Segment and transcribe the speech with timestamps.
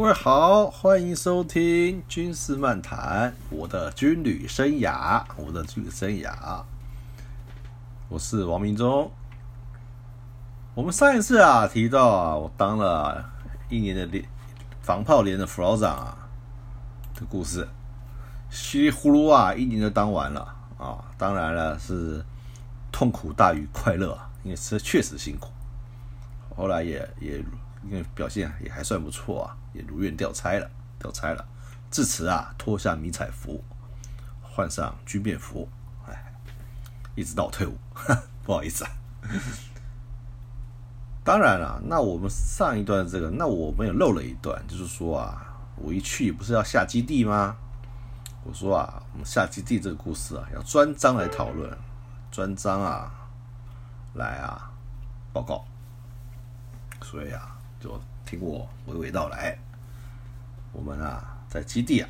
[0.00, 6.62] 各位好，欢迎收听军事漫谈，我的军旅生涯，我的军旅生涯，
[8.08, 9.12] 我是王明忠。
[10.74, 13.30] 我们上一次啊提到啊，我当了
[13.68, 14.24] 一年的连
[14.80, 16.16] 防炮连的副老长啊
[17.14, 17.68] 的故事，
[18.48, 20.40] 稀里呼噜啊一年就当完了
[20.78, 22.24] 啊，当然了是
[22.90, 25.50] 痛苦大于快乐，因为这确实辛苦。
[26.56, 27.44] 后来也也
[27.84, 31.44] 因为表现也还算不错啊，也如愿调差了，调差了。
[31.90, 33.62] 至此啊，脱下迷彩服，
[34.42, 35.68] 换上军便服，
[36.06, 36.32] 哎，
[37.14, 37.76] 一直到退伍，
[38.44, 38.90] 不好意思啊。
[41.24, 47.56] 当然了，那我们上一段这个，那我们也漏了一段，就是说啊，我一去不是要下基地吗？
[48.42, 51.76] 我说啊，我们下基地这个故事啊，要专章来讨论，
[52.30, 53.12] 专章啊，
[54.14, 54.70] 来啊，
[55.32, 55.64] 报告。
[57.02, 59.58] 所以啊，就听我娓娓道来。
[60.72, 62.08] 我们啊，在基地啊，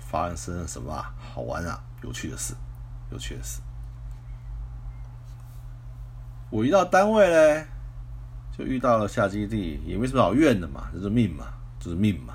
[0.00, 2.54] 发生什么好玩啊、有趣的事？
[3.10, 3.60] 有趣的事。
[6.50, 7.66] 我一到单位嘞，
[8.56, 11.46] 就遇到了下基地，也没什么好怨的嘛，这是命嘛，
[11.78, 12.34] 这是命嘛，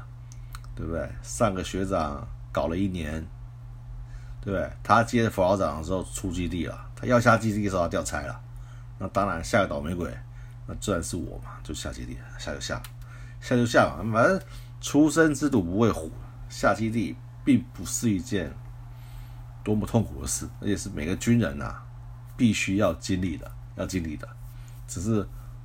[0.75, 1.09] 对不对？
[1.22, 3.23] 上个学长搞了一年，
[4.42, 4.72] 对不对？
[4.81, 8.42] 他接副老长的时候出基地了，他要下基地的时候他调差了，
[8.98, 10.11] 那当然下个倒霉鬼，
[10.67, 12.80] 那自然是我嘛，就下基地，下就下，
[13.42, 14.39] 下就下嘛，反正
[14.80, 16.11] 初生之犊不畏虎，
[16.50, 18.54] 下基地并不是一件
[19.64, 21.82] 多么痛苦的事，而且是每个军人呐
[22.36, 23.52] 必须要经历的。
[23.77, 24.27] 要经历的，
[24.88, 25.23] 只是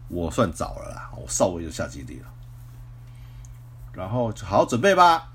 [0.08, 2.28] 我算早了啦，我稍微就下基地了，
[3.94, 5.32] 然后就好好准备吧。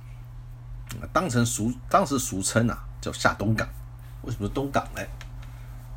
[1.12, 3.68] 当成俗当时俗称啊，叫下东港。
[4.22, 5.02] 为什么东港呢？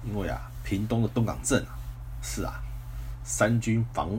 [0.04, 1.76] 因为啊，屏东的东港镇啊，
[2.22, 2.62] 是啊，
[3.30, 4.10] 三军防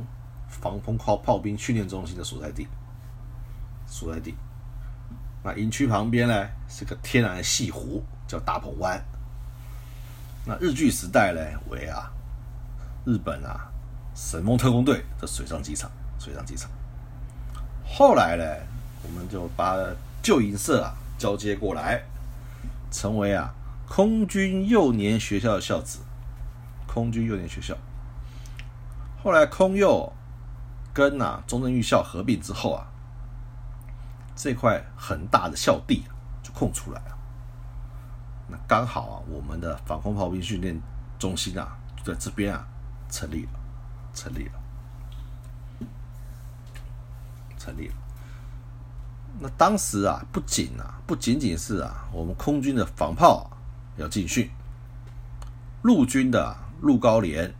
[0.47, 2.65] 防空炮炮兵训练中心的所在地，
[3.85, 4.33] 所在地。
[5.43, 9.03] 那营区旁边呢，是个天然的西湖，叫大鹏湾。
[10.45, 12.09] 那日据时代呢，为啊。
[13.05, 13.69] 日本啊，
[14.15, 16.71] 神风特工队的水上机场，水上机场。
[17.85, 18.43] 后来呢，
[19.03, 19.75] 我们就把
[20.23, 22.01] 旧营舍啊交接过来，
[22.89, 23.53] 成为啊
[23.89, 25.99] 空军幼年学校的校址。
[26.87, 27.75] 空军幼年学校。
[29.23, 30.11] 后来空幼
[30.93, 32.87] 跟啊中正预校合并之后啊，
[34.35, 36.03] 这块很大的校地
[36.41, 37.17] 就空出来了。
[38.47, 40.81] 那刚好啊，我们的防空炮兵训练
[41.17, 42.67] 中心啊就在这边啊。
[43.13, 43.59] 成立了，
[44.13, 44.53] 成立了，
[47.57, 47.95] 成立了。
[49.37, 53.51] 那当时啊，不仅啊，不仅仅是啊，我们空军的防炮
[53.97, 54.49] 要进训，
[55.81, 57.53] 陆军的陆高连，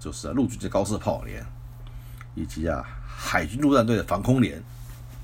[0.00, 1.44] 就是陆军的高射炮连，
[2.34, 4.60] 以及啊海军陆战队的防空连，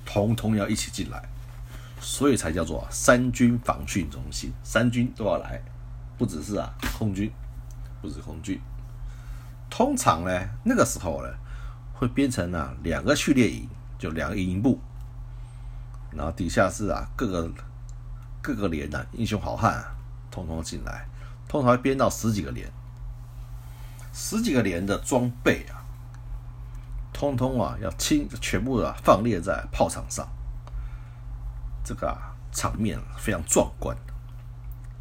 [0.04, 1.26] 统统要一起进来，
[1.98, 5.62] 所以才叫做三军防训中心，三军都要来，
[6.18, 7.32] 不只是啊空军，
[8.02, 8.60] 不止空军。
[9.70, 11.28] 通常呢，那个时候呢，
[11.94, 13.66] 会编成啊两个序列营，
[13.98, 14.78] 就两个营部，
[16.12, 17.50] 然后底下是啊各个
[18.42, 19.82] 各个连的英雄好汉，
[20.30, 21.08] 通通进来，
[21.48, 22.70] 通常会编到十几个连，
[24.18, 25.84] 十几个连的装备啊，
[27.12, 30.26] 通通啊要清全部啊放列在炮场上，
[31.84, 33.94] 这个啊场面非常壮观，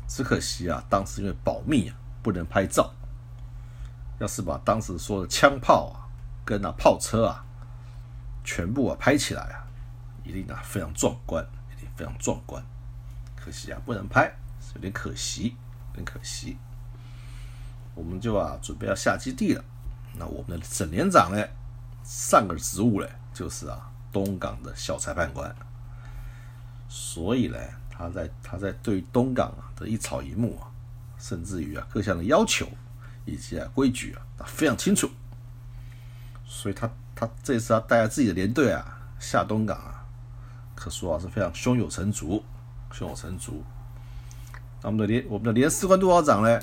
[0.05, 2.93] 只可惜啊当时因为保密啊不能拍照。
[4.19, 6.11] 要是把当时说的枪炮啊，
[6.43, 7.45] 跟那炮车啊，
[8.43, 9.63] 全部啊拍起来啊，
[10.25, 11.41] 一定啊非常壮观，
[11.73, 12.61] 一定非常壮观。
[13.33, 14.35] 可惜啊不能拍，
[14.75, 15.55] 有点可惜，
[15.93, 16.57] 有点可惜。
[17.95, 19.63] 我们就啊准备要下基地了。
[20.17, 21.43] 那我们的沈连长呢，
[22.03, 25.55] 上个职务呢就是啊东港的小裁判官。
[26.87, 27.57] 所以呢，
[27.89, 30.69] 他在他在对东港啊的一草一木啊，
[31.17, 32.67] 甚至于啊各项的要求。
[33.27, 35.09] 以及啊规矩啊，他非常清楚，
[36.45, 38.85] 所以他他这次他带着自己的连队啊
[39.19, 40.05] 下东港啊，
[40.75, 42.43] 可说啊是非常胸有成竹，
[42.91, 43.63] 胸有成竹。
[44.83, 46.59] 那我们的连我们的连士官督导长呢，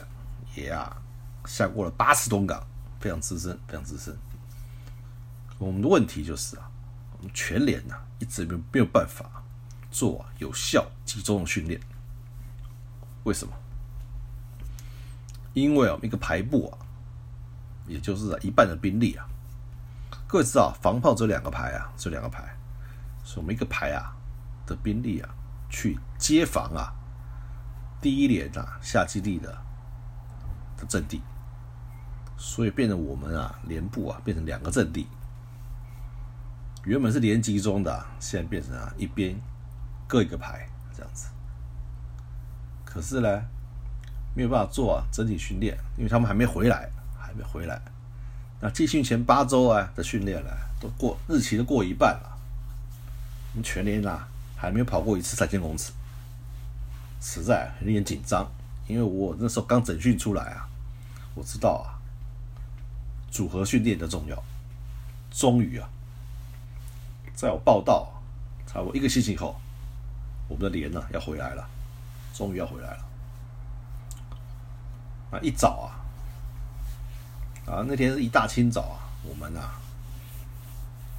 [0.54, 1.01] 也啊
[1.44, 2.64] 下过了八次东港，
[3.00, 4.16] 非常资深，非常资深。
[5.58, 6.70] 我们的问题就是啊，
[7.18, 9.42] 我们全连呐一直没没有办法
[9.90, 11.80] 做有效集中的训练，
[13.24, 13.52] 为什么？
[15.52, 16.78] 因为啊，一个排部啊，
[17.86, 19.26] 也就是一半的兵力啊。
[20.26, 22.42] 各位知道，防炮只有两个排啊，只有两个排，
[23.22, 24.16] 所以我们一个排啊
[24.66, 25.28] 的兵力啊，
[25.68, 26.94] 去接防啊
[28.00, 29.52] 第一连啊下基地的
[30.78, 31.20] 的阵地，
[32.44, 35.06] 所以变成我们啊连部啊变成两个阵地。
[36.84, 39.40] 原本是连集中的，现在变成啊一边
[40.08, 41.28] 各一个排这样子。
[42.84, 43.42] 可是呢，
[44.34, 47.80] 没有办法做啊整体训练，因为他们还没回来，还没回来。
[48.60, 50.50] 那集训前八周啊的训练呢，
[50.80, 52.38] 都过日期都过一半了，
[53.52, 55.92] 我们全连啊还没有跑过一次三千公尺，
[57.20, 58.50] 实在有点紧张。
[58.88, 60.68] 因为我那时候刚整训出来啊，
[61.36, 62.01] 我知道啊，
[63.32, 64.40] 组合训练的重要。
[65.30, 65.88] 终于啊，
[67.34, 68.22] 在我报道
[68.66, 69.58] 差不多一个星期后，
[70.46, 71.66] 我们的连呢要回来了，
[72.34, 73.08] 终于要回来了。
[75.30, 75.90] 啊，一早
[77.66, 79.80] 啊，啊那天是一大清早啊，我们啊，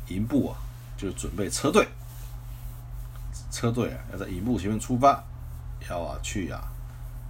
[0.10, 0.58] 营部啊
[0.96, 1.88] 就准备车队，
[3.50, 5.24] 车队啊要在营部前面出发，
[5.90, 6.72] 要啊去啊。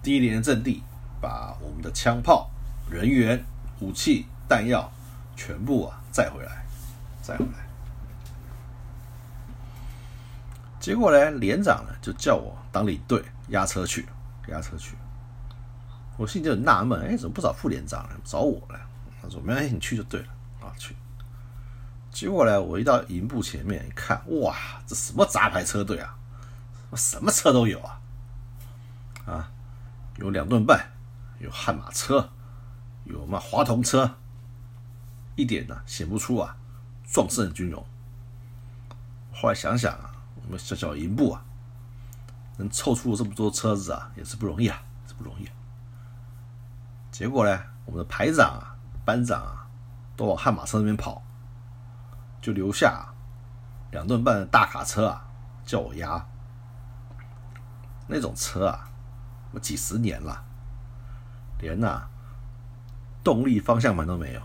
[0.03, 0.83] 第一连阵地，
[1.21, 2.51] 把我们的枪炮、
[2.89, 3.41] 人员、
[3.79, 4.91] 武器、弹药
[5.35, 6.65] 全部啊载回来，
[7.21, 7.63] 载回来。
[10.79, 14.07] 结果呢，连长呢就叫我当领队，押车去，
[14.47, 14.95] 押车去。
[16.17, 18.15] 我心里就很纳闷，哎，怎么不找副连长呢？
[18.23, 18.79] 找我了？
[19.21, 20.27] 他说没关系，你去就对了，
[20.61, 20.95] 啊去。
[22.11, 24.55] 结果呢，我一到营部前面一看，哇，
[24.85, 26.15] 这什么杂牌车队啊？
[26.95, 27.99] 什么车都有啊，
[29.25, 29.49] 啊！
[30.17, 30.91] 有两吨半，
[31.39, 32.29] 有悍马车，
[33.05, 34.15] 有嘛华童车，
[35.35, 36.55] 一点呢显不出啊
[37.03, 37.85] 壮盛的军容。
[39.31, 41.43] 后来想想啊，我们小小营部啊，
[42.57, 45.47] 能凑出这么多车子啊，也是不容易啊，是不容易。
[47.11, 48.75] 结果呢，我们的排长啊、
[49.05, 49.67] 班长啊，
[50.15, 51.21] 都往悍马车那边跑，
[52.41, 53.13] 就留下
[53.91, 55.27] 两吨半的大卡车啊，
[55.65, 56.25] 叫我押。
[58.07, 58.89] 那种车啊。
[59.55, 60.43] 我几十年了，
[61.59, 62.09] 连呐
[63.23, 64.41] 动力方向盘都没有，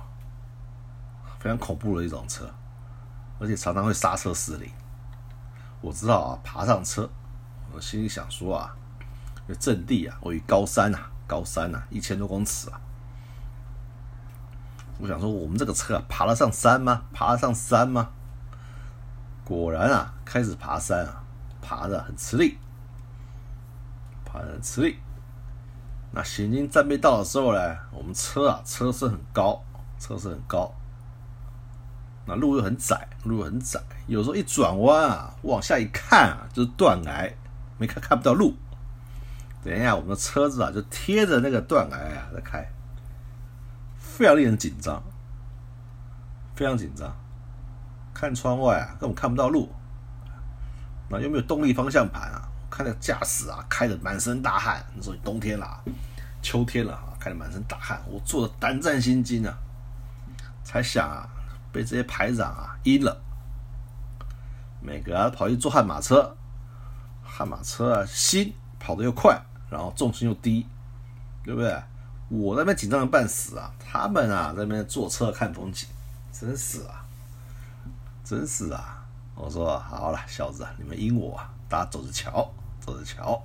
[1.39, 2.49] 非常恐怖的一种车，
[3.39, 4.71] 而且常常会刹车失灵。
[5.81, 7.09] 我知道啊，爬上车，
[7.73, 8.75] 我心里想说啊，
[9.47, 12.81] 这阵地啊位于高山呐，高山呐，一千多公尺啊。
[14.99, 17.03] 我想说，我们这个车啊，爬得上山吗？
[17.13, 18.11] 爬得上山吗？
[19.45, 21.23] 果然啊，开始爬山啊，
[21.61, 22.59] 爬的很吃力。
[24.31, 24.97] 很吃力。
[26.13, 29.61] 那行经战备道的时候呢，我们车啊，车身很高，
[29.99, 30.73] 车身很高。
[32.29, 37.29] 那路又很窄，路又很窄，有时候一转弯啊，往下一看啊，就是断崖，
[37.79, 38.55] 没看看不到路。
[39.65, 42.65] 等一下，我们的车子啊，就贴着那个断崖啊在开，
[43.99, 45.03] 非常令人紧张，
[46.55, 47.11] 非常紧张。
[48.13, 49.69] 看窗外啊，根本看不到路。
[51.09, 52.47] 那又没有动力方向盘啊？
[52.71, 54.85] 看那驾驶啊，开的满身大汗。
[54.95, 55.83] 你说冬天了，
[56.43, 57.99] 秋天了啊，开的满身大汗。
[58.07, 59.57] 我做的胆战心惊啊，
[60.63, 61.27] 才想啊，
[61.73, 63.21] 被这些排长啊阴了。
[64.81, 66.37] 每个啊跑去坐悍马车，
[67.23, 70.67] 悍马车啊新，跑得又快，然后重心又低，
[71.45, 71.83] 对不对？
[72.29, 75.89] 我那边紧张的半死啊，他们啊在那边坐车看风景，
[76.33, 77.05] 真是啊，
[78.25, 79.05] 真是啊。
[79.35, 82.51] 我说好了，小子，你们阴我啊，大家走着瞧。
[82.81, 83.43] 走着瞧，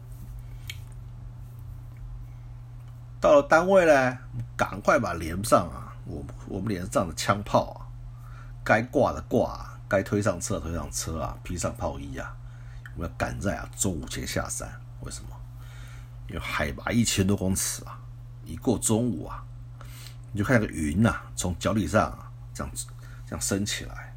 [3.20, 4.18] 到了单位呢，
[4.56, 5.92] 赶快把连上啊！
[6.06, 7.83] 我我们连上的枪炮啊，
[8.64, 12.36] 该挂的挂，该推上车推上车啊，披上炮衣啊，
[12.96, 14.72] 我们要赶在啊中午前下山。
[15.02, 15.30] 为什么？
[16.30, 18.00] 因为海拔一千多公尺啊，
[18.46, 19.44] 一过中午啊，
[20.32, 22.88] 你就看那个云呐，从脚底上啊这样子
[23.26, 24.16] 这样升起来，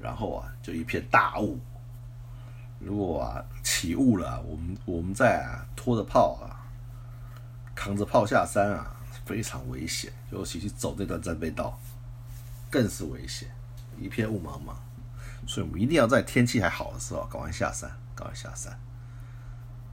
[0.00, 1.58] 然后啊就一片大雾。
[2.78, 6.62] 如果啊起雾了，我们我们在啊拖着炮啊，
[7.74, 10.12] 扛着炮下山啊，非常危险。
[10.30, 11.78] 尤其去走这段战备道，
[12.70, 13.48] 更是危险，
[13.98, 14.74] 一片雾茫茫。
[15.46, 18.78] 所以我们一定要在天气还好的时候赶快下山，赶快下山。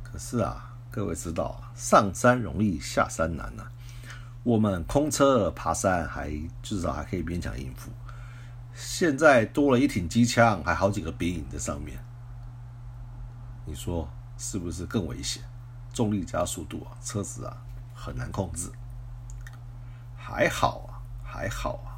[0.04, 3.64] 可是啊，各位知道啊，上山容易下山难呐。
[4.44, 7.92] 我们空车爬山还至少还可以勉强应付，
[8.74, 11.98] 现在多了一挺机枪，还好几个兵营在上面。
[13.66, 15.44] 你说是不是更危险？
[15.92, 17.58] 重力加速度啊，车子啊
[17.96, 18.72] 很难控制。
[20.16, 21.89] 还好啊，还好啊，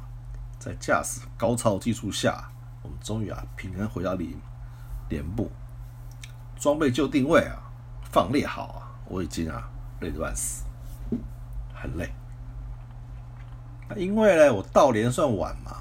[0.62, 2.48] 在驾驶高超技术下，
[2.82, 4.30] 我们终于啊平安回到连
[5.08, 5.50] 连部，
[6.56, 7.58] 装备就定位啊，
[8.12, 9.68] 放列好啊，我已经啊
[10.00, 10.62] 累得半死，
[11.74, 12.08] 很累。
[13.88, 15.78] 那因为呢，我到连算晚嘛，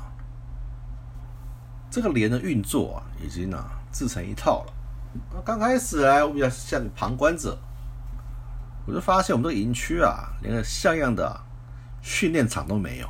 [1.92, 4.74] 这个连的运作啊，已经啊自成一套了。
[5.32, 7.56] 那刚开始呢，我比较像旁观者，
[8.88, 11.40] 我就发现我们这个营区啊，连个像样的
[12.02, 13.08] 训练场都没有，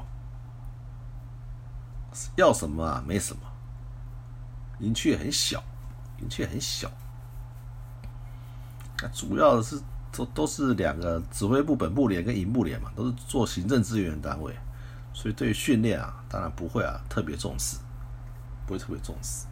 [2.36, 3.04] 要什么啊？
[3.08, 3.42] 没什么，
[4.80, 5.64] 营区也很小，
[6.20, 6.90] 营区也很小。
[9.02, 14.54] 那主要的是都都是两个指挥部本部连跟营部连嘛，都是做行政资源单位，
[15.14, 17.78] 所以对于训练啊，当然不会啊特别重视，
[18.68, 19.46] 不会特别重视。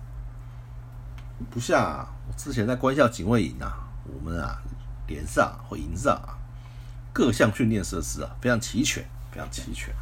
[1.50, 4.62] 不像，我之前在官校警卫营啊，我们啊
[5.08, 6.38] 连上或营上啊，
[7.14, 9.96] 各项训练设施啊非常齐全，非常齐全，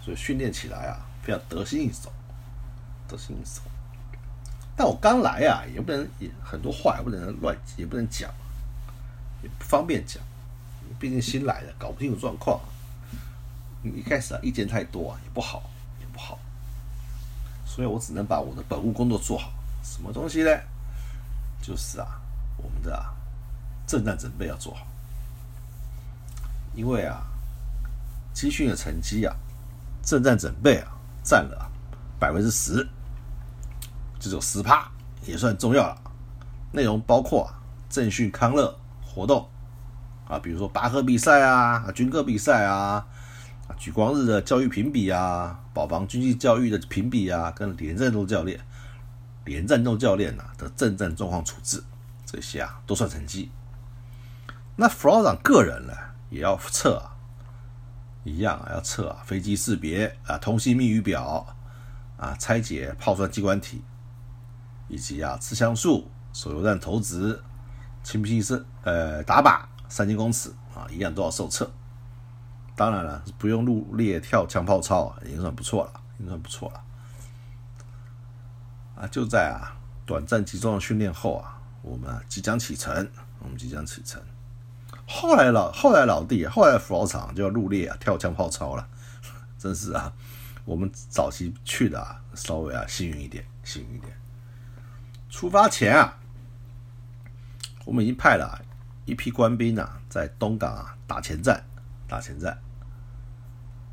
[0.00, 0.96] 所以训练起来啊
[1.28, 2.10] 非常得心应手，
[3.06, 3.60] 得心应手。
[4.74, 8.30] 但我刚来啊，也不能也很多话也不能乱，也不能讲，
[9.42, 10.22] 也不方便讲，
[10.98, 12.58] 毕竟新来的，搞不清楚状况。
[13.82, 15.68] 一开始啊意见太多啊，也不好，
[16.00, 16.38] 也不好，
[17.66, 19.52] 所以我只能把我的本务工作做好。
[19.84, 20.50] 什么东西呢？
[21.60, 22.22] 就是啊，
[22.56, 23.14] 我们的啊，
[23.86, 24.86] 正战准备要做好，
[26.74, 27.22] 因为啊，
[28.32, 29.36] 集训的成绩啊，
[30.02, 30.97] 正战准备啊，
[31.28, 31.70] 占了
[32.18, 32.88] 百分之十，
[34.18, 34.90] 这种十趴
[35.26, 36.00] 也算重要了。
[36.72, 39.46] 内容包括啊，政训康乐活动
[40.26, 43.06] 啊，比如说拔河比赛啊，军歌比赛啊，
[43.68, 48.58] 啊，举光日的教育评比啊，保防军纪教育的评比啊，跟连战斗教练。
[49.44, 51.84] 连战斗教练呐的阵战状况处置，
[52.24, 53.50] 这些啊都算成绩。
[54.76, 55.92] 那副老长个人呢
[56.30, 57.16] 也要测啊，
[58.24, 61.46] 一样啊要测啊飞机识别啊通信密语表
[62.16, 63.82] 啊拆解炮栓机关体，
[64.88, 67.42] 以及啊持枪术手榴弹投掷
[68.02, 71.70] 轻兵器呃打靶三千公尺啊一样都要受测。
[72.76, 76.84] 当然了，不用入列跳枪炮操啊，已经算不错了，已经算不错了。
[78.94, 79.74] 啊，就在啊
[80.06, 83.10] 短暂集中的训练后啊，我们即将启程，
[83.40, 84.22] 我们即将启程。
[85.10, 88.86] 后来老后来老弟，后来辅导场就要入列啊，跳枪炮操了，
[89.58, 90.12] 真是啊，
[90.66, 94.14] 我们早期去的啊，稍微啊幸运一点，幸运一点。
[95.30, 96.18] 出发前啊，
[97.86, 98.62] 我们已经派了
[99.06, 101.64] 一批官兵啊，在东港啊打前站，
[102.06, 102.58] 打前站，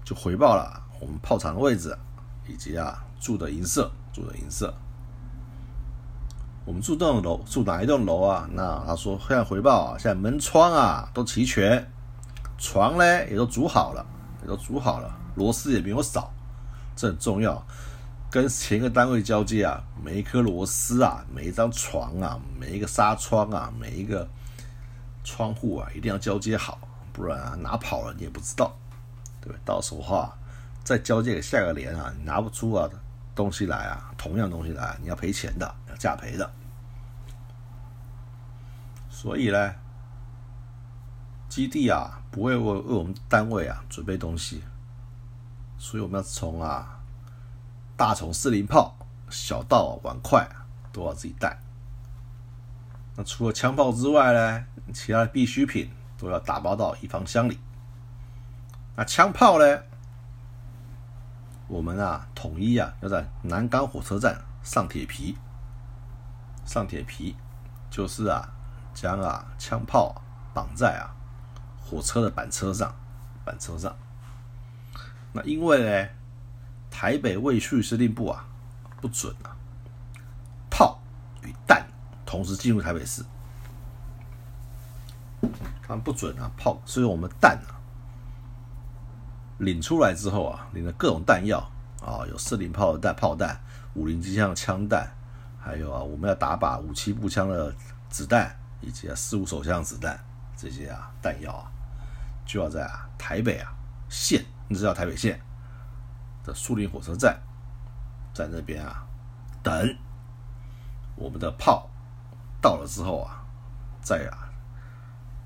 [0.04, 1.98] 就回报了我们炮场的位置，
[2.46, 4.74] 以及啊住的营舍，住的营舍。
[6.66, 8.50] 我们住这栋楼，住哪一栋楼啊？
[8.52, 11.88] 那他说现在回报啊，现在门窗啊都齐全，
[12.58, 14.04] 床呢也都煮好了，
[14.42, 16.34] 也都煮好了，螺丝也没有少，
[16.96, 17.64] 这很重要。
[18.32, 24.28] 跟前一个单位交接啊，每一颗螺丝啊，每一张床啊，每一个纱窗啊，每一个
[25.24, 26.80] 窗户啊，一定要交接好，
[27.14, 28.76] 不然啊拿跑了你也不知道，
[29.40, 29.60] 对不对？
[29.64, 30.36] 到时候话
[30.84, 32.90] 再交接给下个连啊，你拿不出啊
[33.36, 35.76] 东西来啊，同样东西来，你要赔钱的。
[35.98, 36.52] 价赔的，
[39.10, 39.76] 所以呢，
[41.48, 44.64] 基地啊不会为为我们单位啊准备东西，
[45.78, 47.00] 所以我们要从啊
[47.96, 48.96] 大从四零炮，
[49.30, 50.48] 小到碗筷
[50.92, 51.58] 都要自己带。
[53.16, 57.60] 那除了枪炮之外呢，其他的必需品都要打包到一方箱里。
[58.98, 59.84] 那枪炮呢，
[61.68, 65.38] 我们啊统一啊要在南岗火车站上铁皮。
[66.66, 67.36] 上铁皮，
[67.90, 68.50] 就是啊，
[68.94, 70.22] 将啊枪炮
[70.54, 71.14] 绑在啊
[71.80, 72.94] 火车的板车上，
[73.46, 73.96] 板车上。
[75.32, 76.10] 那因为呢，
[76.90, 78.46] 台北卫戍司令部啊
[79.00, 79.56] 不准啊
[80.70, 81.00] 炮
[81.44, 81.86] 与弹
[82.26, 83.24] 同时进入台北市，
[85.84, 87.78] 他们不准啊炮，所以我们弹啊
[89.60, 91.60] 领出来之后啊，领了各种弹药
[92.02, 93.62] 啊，有四零炮的弹、炮弹、
[93.94, 95.15] 五零机枪的枪弹。
[95.66, 97.74] 还有啊，我们要打靶五七步枪的
[98.08, 100.24] 子弹，以及啊四五手枪子弹
[100.56, 101.72] 这些啊弹药啊，
[102.46, 103.74] 就要在啊台北啊
[104.08, 105.42] 县，你知道台北县
[106.44, 107.42] 的树林火车站，
[108.32, 109.08] 在那边啊
[109.64, 109.98] 等
[111.16, 111.90] 我们的炮
[112.62, 113.44] 到了之后啊，
[114.04, 114.48] 再啊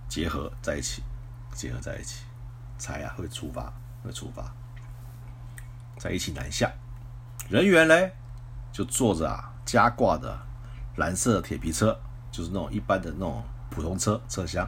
[0.09, 1.01] 结合在一起，
[1.53, 2.25] 结合在一起，
[2.77, 3.71] 才啊会出发，
[4.03, 4.53] 会出发，
[5.97, 6.69] 在一起南下，
[7.47, 7.95] 人员呢
[8.73, 9.45] 就坐着啊。
[9.71, 10.35] 加挂的
[10.95, 11.95] 蓝色铁皮车，
[12.31, 14.67] 就是那种一般的那种普通车车厢。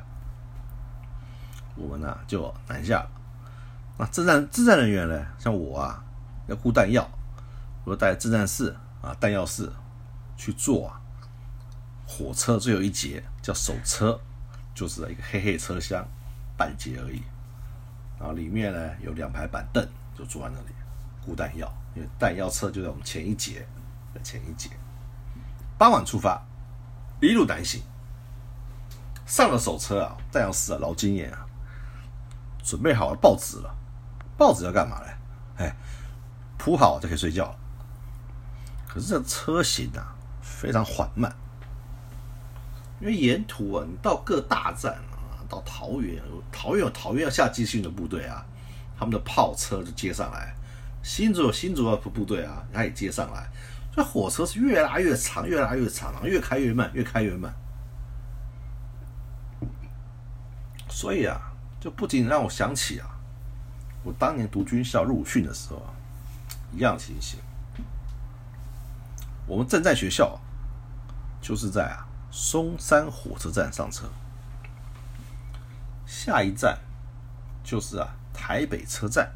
[1.75, 3.03] 我们呢就南下。
[3.97, 6.03] 那自战自战人员呢，像我啊，
[6.45, 7.09] 要顾弹药，
[7.83, 9.71] 我带自战室啊弹药室
[10.37, 11.01] 去做啊。
[12.05, 14.19] 火车最后一节叫手车，
[14.75, 16.05] 就是一个黑黑车厢，
[16.55, 17.23] 半截而已。
[18.19, 19.83] 然后里面呢有两排板凳，
[20.15, 20.75] 就坐在那里
[21.25, 23.65] 顾弹药，因为弹药车就在我们前一节
[24.13, 24.69] 的前一节。
[25.81, 26.39] 傍晚出发，
[27.19, 27.81] 一路南行。
[29.25, 31.43] 上了手车啊，弹药师啊，老经验啊，
[32.63, 33.75] 准备好了报纸了。
[34.37, 35.07] 报纸要干嘛呢？
[35.57, 35.75] 哎，
[36.59, 37.55] 铺好就可以睡觉了。
[38.87, 41.35] 可是这车型啊，非常缓慢。
[42.99, 46.21] 因为沿途啊，你到各大站啊，到桃园，
[46.51, 48.45] 桃园有桃园要下集训的部队啊，
[48.95, 50.53] 他们的炮车就接上来；
[51.01, 53.49] 新竹有新竹的部队啊，他也接上来。
[53.91, 57.53] 这火车是越拉越长，越拉越长，越开越慢，越开越慢。
[60.89, 61.39] 所以啊，
[61.79, 63.07] 就不仅让我想起啊，
[64.03, 65.93] 我当年读军校入训的时候啊，
[66.71, 67.39] 一样情形。
[69.47, 70.39] 我们正在学校，
[71.41, 72.07] 就是在啊。
[72.33, 74.05] 松山火车站上车，
[76.05, 76.79] 下一站
[77.61, 79.29] 就是啊台北车站。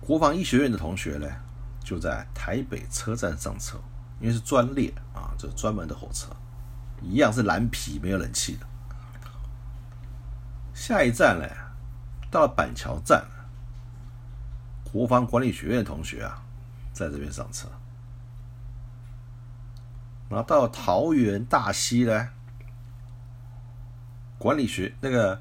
[0.00, 1.26] 国防医学院的同学呢，
[1.84, 3.78] 就在台北车站上车，
[4.18, 6.34] 因为是专列啊，这专门的火车，
[7.02, 8.66] 一样是蓝皮，没有冷气的。
[10.72, 11.46] 下一站呢，
[12.30, 13.24] 到了板桥站，
[14.82, 16.42] 国防管理学院同学啊，
[16.92, 17.68] 在这边上车。
[20.30, 22.28] 然后到桃园大溪呢，
[24.38, 25.40] 管理学那个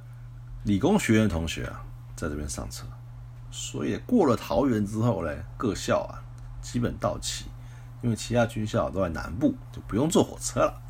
[0.64, 1.84] 理工学院同学啊，
[2.16, 2.86] 在这边上车，
[3.50, 6.22] 所以过了桃园之后呢，各校啊
[6.64, 7.46] 基本到齐，
[8.02, 10.82] 因为其他军校都在南部，就不用坐火车了，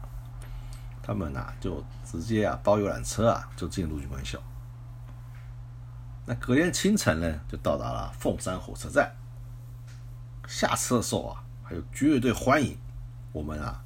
[1.01, 4.39] 他们呐就直接啊包游览车啊就进陆军官校。
[6.25, 9.13] 那隔天清晨呢，就到达了凤山火车站，
[10.48, 12.78] 下车的时候啊，还有军乐队欢迎
[13.34, 13.82] 我们啊。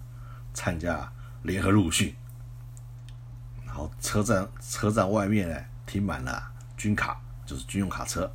[0.54, 1.12] 参加
[1.44, 2.16] 联合陆训，
[3.64, 8.28] 然后车站车站外面呢停满了军卡，就是军用卡车，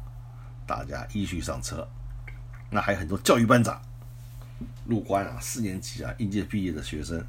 [0.64, 1.84] 大家依序上车。
[2.74, 3.78] 那还有很多教育班长、
[4.86, 7.22] 入关啊，四年级啊应届毕业的学生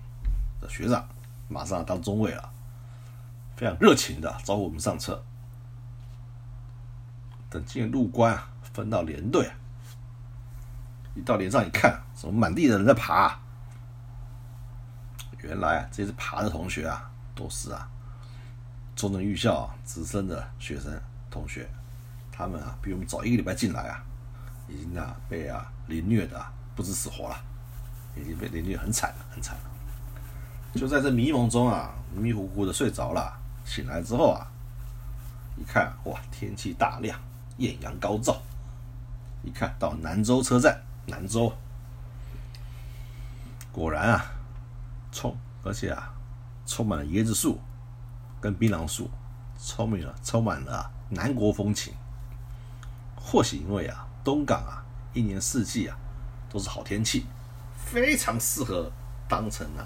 [0.62, 1.06] 的学长，
[1.50, 2.50] 马上当中尉了，
[3.58, 5.22] 非常热情的招呼我们上车。
[7.50, 9.52] 等进入关啊，分到连队，
[11.14, 13.38] 一到连上一看，怎么满地的人在爬？
[15.40, 17.86] 原来啊，这些爬的同学啊，都是啊，
[18.96, 20.90] 中正预校直升的学生
[21.30, 21.70] 同学，
[22.32, 24.02] 他们啊，比我们早一个礼拜进来啊，
[24.68, 26.44] 已经啊被啊凌虐的
[26.76, 27.36] 不知死活了，
[28.16, 29.62] 已经被凌虐很惨了，很惨了。
[30.76, 33.32] 就在这迷蒙中啊，迷迷糊糊的睡着了，
[33.66, 34.48] 醒来之后啊，
[35.58, 37.20] 一看哇，天气大亮，
[37.58, 38.42] 艳阳高照，
[39.44, 41.54] 一看到南州车站，南州，
[43.72, 44.26] 果然啊。
[45.16, 46.12] 充，而且啊，
[46.66, 47.60] 充满了椰子树
[48.42, 49.08] 跟槟榔树，
[49.64, 51.94] 充满了充满了南国风情。
[53.16, 54.84] 或许因为啊，东港啊，
[55.14, 55.98] 一年四季啊
[56.50, 57.26] 都是好天气，
[57.76, 58.92] 非常适合
[59.28, 59.86] 当成啊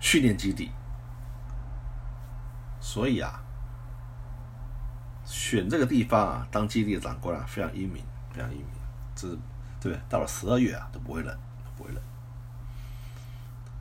[0.00, 0.70] 训练基地。
[2.80, 3.42] 所以啊，
[5.24, 8.68] 选这个地方啊当基地的长官啊非常英明，非常英明。
[9.14, 9.28] 这
[9.80, 10.00] 对不对？
[10.08, 11.36] 到了十二月啊都不会冷，
[11.76, 12.02] 不会冷。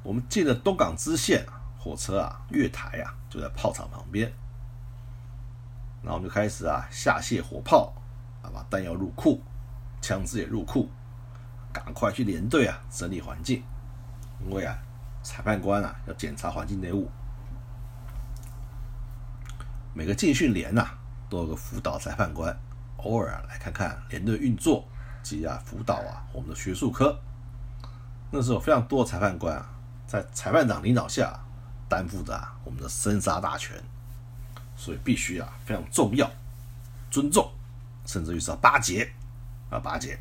[0.04, 1.46] 我们进了东港支线
[1.80, 4.32] 火车啊，月台啊就在炮场旁边。
[6.02, 7.94] 然后我们就开始啊下卸火炮，
[8.42, 9.42] 啊把弹药入库，
[10.04, 10.90] 枪支也入库，
[11.72, 13.64] 赶快去连队啊整理环境，
[14.46, 14.78] 因为啊
[15.24, 17.10] 裁判官啊要检查环境内务。
[19.94, 20.90] 每个进训连呐
[21.30, 22.54] 都有个辅导裁判官，
[22.98, 24.86] 偶尔来看看连队运作
[25.24, 27.18] 及啊辅导啊我们的学术科。
[28.30, 29.70] 那时候非常多的裁判官啊。
[30.06, 31.34] 在裁判长领导下，
[31.90, 33.82] 担负着我们的生杀大权，
[34.76, 36.30] 所以必须啊非常重要，
[37.10, 37.50] 尊重，
[38.06, 39.12] 甚至于是要巴结
[39.74, 40.20] 啊巴结。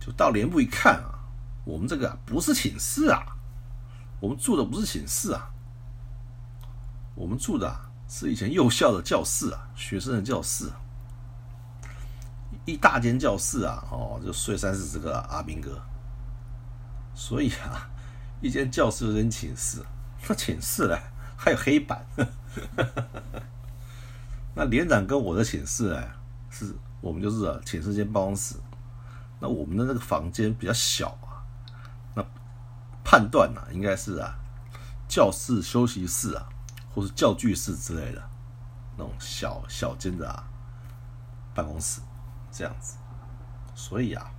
[0.00, 1.18] 就到连部一看啊，
[1.64, 3.24] 我们这个不是寝室啊，
[4.20, 5.50] 我们住的不是寝室啊，
[7.14, 7.74] 我们住的
[8.08, 10.70] 是以前幼校的教室啊，学生的教室，
[12.64, 15.80] 一大间教室啊，哦就睡三四十个阿兵哥，
[17.14, 17.90] 所以啊。
[18.40, 19.82] 一间教室跟寝室，
[20.28, 20.94] 那寝室呢
[21.34, 22.04] 还有黑板。
[24.54, 26.12] 那连长跟我的寝室哎，
[26.50, 28.56] 是我们就是啊寝室间办公室。
[29.38, 31.44] 那我们的那个房间比较小啊，
[32.14, 32.24] 那
[33.04, 34.34] 判断呢应该是啊
[35.06, 36.48] 教室、休息室啊，
[36.94, 38.22] 或是教具室之类的
[38.96, 40.48] 那种小小间的啊
[41.54, 42.00] 办公室
[42.50, 42.96] 这样子。
[43.74, 44.30] 所以啊，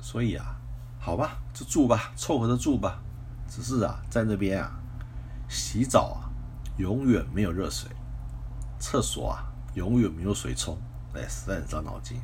[0.00, 0.56] 所以啊。
[1.04, 3.02] 好吧，就住吧，凑合着住吧。
[3.48, 4.70] 只是啊，在那边啊，
[5.48, 6.30] 洗澡啊，
[6.78, 7.88] 永远没有热水；
[8.78, 10.76] 厕所啊，永远没有水冲。
[11.14, 12.20] 哎，实在很伤脑筋，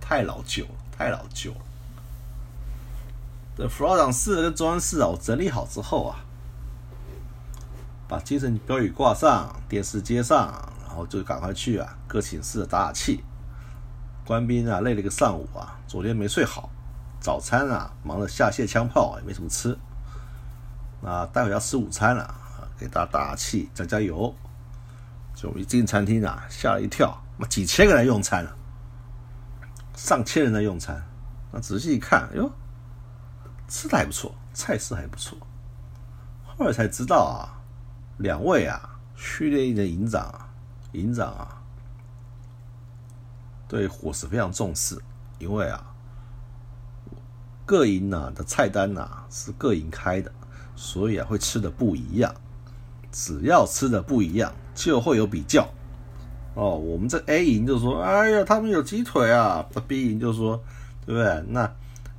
[0.00, 1.60] 太老旧了，太老旧了。
[3.54, 6.16] 等副校长室跟中央室啊，我整理好之后啊，
[8.08, 10.50] 把精神标语挂上，电视接上，
[10.86, 13.22] 然后就赶快去啊各寝室打打气。
[14.24, 16.70] 官兵啊，累了一个上午啊，昨天没睡好。
[17.20, 19.76] 早餐啊，忙着下卸枪炮，也没什么吃。
[21.02, 22.34] 那待会要吃午餐了，
[22.78, 24.34] 给大家打打气，加加油。
[25.34, 28.56] 就一进餐厅啊，吓了一跳，妈几千个人用餐了，
[29.94, 31.02] 上千人在用餐。
[31.50, 32.50] 那仔细一看，哟，
[33.68, 35.36] 吃的还不错，菜色还不错。
[36.44, 37.60] 后来才知道啊，
[38.18, 40.48] 两位啊，训练营的营长，
[40.92, 41.62] 营长啊，
[43.68, 44.98] 对伙食非常重视，
[45.38, 45.94] 因为啊，
[47.66, 50.30] 各营呐的菜单呐是各营开的。
[50.74, 52.34] 所以啊，会吃的不一样。
[53.12, 55.68] 只要吃的不一样，就会有比较。
[56.54, 59.64] 哦，我们这 A 营就说：“哎呀，他们有鸡腿啊。
[59.86, 60.62] ”B 营就说
[61.06, 61.70] ：“对不对？”那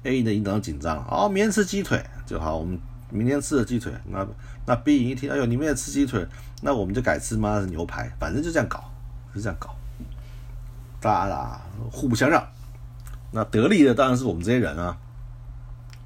[0.04, 2.58] A 营的营长紧张，好，明天吃鸡腿就好。
[2.58, 2.80] 我们
[3.10, 4.26] 明天吃的鸡腿，那
[4.66, 6.26] 那 B 营一听，哎呦，你们也吃鸡腿，
[6.62, 8.12] 那我们就改吃妈的牛排。
[8.20, 8.84] 反正就这样搞，
[9.36, 9.76] 就这样搞，
[11.00, 12.44] 大家啊互不相让。
[13.32, 14.98] 那得利的当然是我们这些人啊，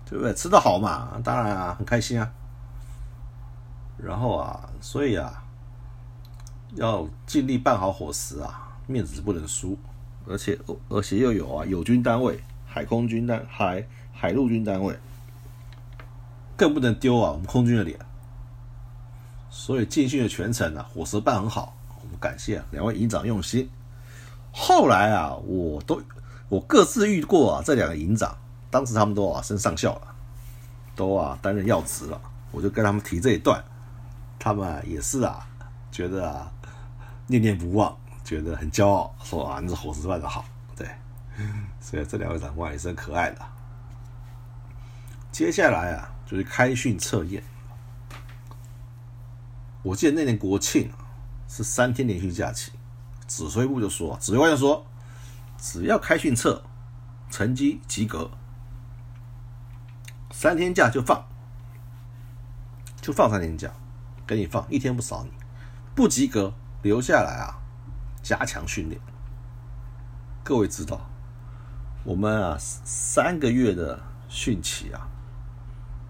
[0.10, 0.34] 对不对？
[0.34, 2.30] 吃的好嘛，当然啊，很开心啊。
[3.98, 5.44] 然后啊，所以啊，
[6.76, 9.78] 要尽力办好伙食啊，面子不能输，
[10.28, 10.58] 而且
[10.88, 14.96] 而且又有啊友军单位、海空军单、海海陆军单位，
[16.56, 18.00] 更不能丢啊我们空军的脸。
[19.50, 23.68] 所以进训的全程啊，伙食办很好，我们感谢两位营长用心。
[24.52, 26.00] 后来啊，我都
[26.50, 28.38] 我各自遇过啊这两个营长，
[28.70, 30.16] 当时他们都啊升上校了，
[30.96, 33.64] 都啊担任要职了，我就跟他们提这一段。
[34.48, 35.46] 他们也是啊，
[35.92, 36.50] 觉得啊
[37.26, 40.90] 念念不忘，觉得很骄傲，说啊你这伙食办的好，对，
[41.82, 43.46] 所以这两位长官也是很可爱的。
[45.34, 47.44] 接下来啊就是开训测验，
[49.84, 50.90] 我记得那年国庆
[51.50, 52.72] 是三天连续假期，
[53.28, 54.86] 指挥部就说，指挥官就说，
[55.58, 56.64] 只要开训测
[57.30, 58.32] 成绩及格，
[60.32, 61.28] 三天假就放，
[63.02, 63.70] 就放三天假。
[64.28, 65.32] 给你放一天不少，你
[65.96, 67.56] 不及格留下来啊，
[68.22, 69.00] 加强训练。
[70.44, 71.00] 各位知道，
[72.04, 75.08] 我们啊三个月的训期啊，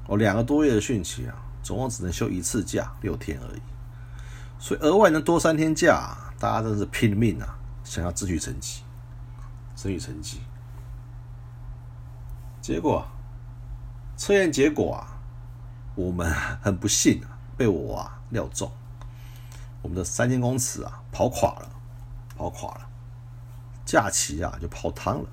[0.07, 3.61] 哦两个多月的训期啊，总共只能休一次假六天而已，
[4.57, 8.81] 所以额外能多三天假，大家真是拼命啊，想要争取成绩，
[9.75, 10.41] 争取成绩。
[12.59, 13.05] 结果
[14.17, 15.21] 测验结果啊，
[15.95, 17.36] 我们很不幸啊。
[17.57, 18.71] 被我啊料中，
[19.81, 21.69] 我们的三千公尺啊跑垮了，
[22.37, 22.87] 跑垮了，
[23.83, 25.29] 假期啊就泡汤了。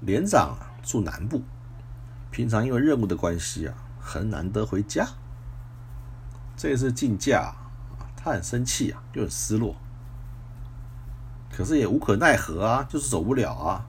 [0.00, 1.42] 连长住南部，
[2.32, 5.06] 平常因为任务的关系啊很难得回家。
[6.56, 7.54] 这次进假
[7.98, 9.76] 啊，他很生气啊，又很失落，
[11.52, 13.86] 可是也无可奈何啊，就是走不了啊。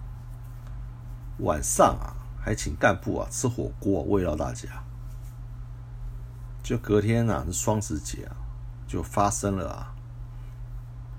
[1.40, 4.83] 晚上啊还请干部啊吃火锅慰劳大家。
[6.64, 8.36] 就隔天啊，是双十节啊，
[8.88, 9.94] 就发生了啊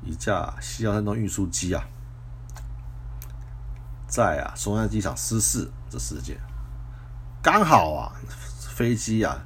[0.02, 1.84] 一架西幺三东运输机啊，
[4.08, 6.40] 在啊松山机场失事这事件，
[7.42, 8.12] 刚好啊
[8.58, 9.44] 飞机啊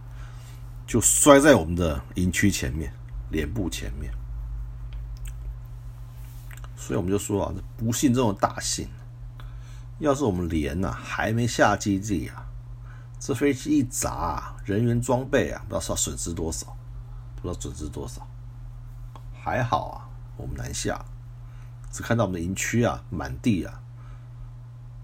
[0.87, 2.93] 就摔在我们的营区前面，
[3.31, 4.13] 连部前面，
[6.77, 8.89] 所以我们就说啊，不幸中的大幸，
[9.99, 12.47] 要是我们连呐还没下基地啊。
[13.21, 16.77] 这飞机一砸，啊人员装备啊，不知道是要损失多少，
[17.37, 18.27] 不知道损失多少。
[19.33, 19.97] 还好啊，
[20.37, 21.03] 我们南下，
[21.91, 23.81] 只看到我们的营区啊，满地啊，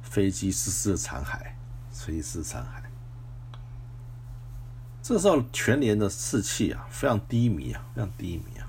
[0.02, 1.40] 飞机失事的残骸，
[1.90, 2.82] 飞机失残骸。
[5.02, 8.68] 这时候全连的士气啊，非常低迷啊，非常低迷啊。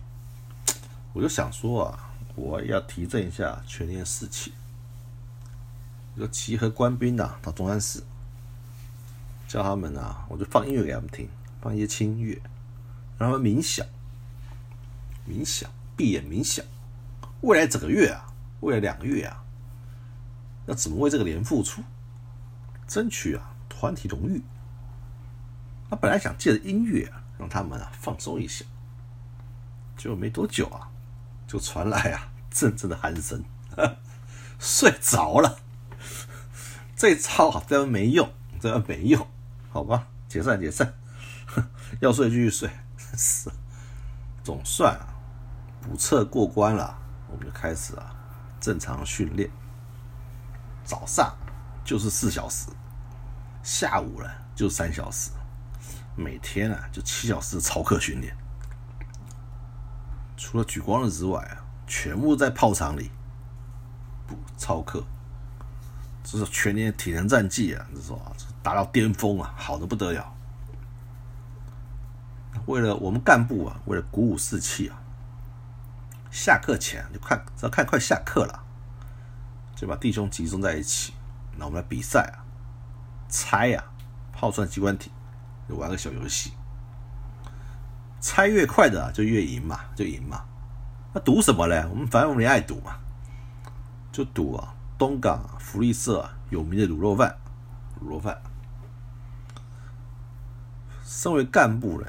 [1.12, 4.54] 我就想说啊，我要提振一下全连士气，
[6.18, 8.02] 就集合官兵呐，到中山市。
[9.56, 11.30] 叫他们啊，我就放音乐给他们听，
[11.62, 12.42] 放一些轻音乐，
[13.18, 13.88] 让他们冥想，
[15.26, 16.66] 冥想，闭眼冥想。
[17.40, 18.28] 未来整个月啊，
[18.60, 19.46] 未来两个月啊，
[20.66, 21.82] 要怎么为这个连付出，
[22.86, 24.42] 争取啊团体荣誉。
[25.90, 28.66] 他本来想借着音乐啊，让他们啊放松一下，
[29.96, 30.92] 结果没多久啊，
[31.48, 33.42] 就传来啊阵阵的鼾声，
[34.60, 35.60] 睡着了。
[36.98, 39.26] 这招啊，这没用，这没用。
[39.76, 40.94] 好吧，解散解散，
[42.00, 42.70] 要睡继续睡。
[43.18, 43.52] 是，
[44.42, 45.06] 总算啊，
[45.82, 46.98] 补测过关了，
[47.30, 48.16] 我们就开始啊
[48.62, 49.52] 正常训练。
[50.86, 51.36] 早上
[51.84, 52.70] 就是四小时，
[53.64, 55.32] 下午呢就三小时，
[56.16, 58.34] 每天啊就七小时操课训练。
[60.38, 63.12] 除了举光日之外啊，全部在炮场里
[64.26, 65.04] 补操课。
[66.24, 68.32] 这是全年体能战绩啊，这是啊，
[68.66, 70.34] 达到巅峰啊，好的不得了。
[72.66, 74.98] 为了我们干部啊，为了鼓舞士气啊，
[76.32, 78.64] 下课前就看，只要看快下课了，
[79.76, 81.14] 就把弟兄集中在一起，
[81.58, 82.42] 那我们来比赛啊，
[83.30, 83.84] 猜呀，
[84.34, 85.12] 炮算机关体，
[85.70, 86.54] 就玩个小游戏，
[88.20, 90.44] 猜越快的就越赢嘛，就赢嘛。
[91.14, 91.86] 那赌什么嘞？
[91.92, 92.98] 我们反正我们也爱赌嘛，
[94.12, 97.38] 就赌啊，东港福利社有名的卤肉饭，
[98.02, 98.42] 卤肉饭。
[101.06, 102.08] 身为干部嘞。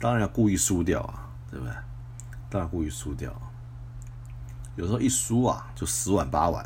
[0.00, 1.74] 当然要故意输掉啊，对不对？
[2.48, 3.30] 当然故意输掉。
[4.74, 6.64] 有时候一输啊，就十碗八碗，